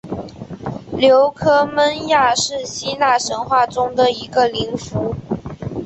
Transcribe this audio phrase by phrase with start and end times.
[0.97, 5.13] 琉科忒亚是希腊神话中一个宁芙。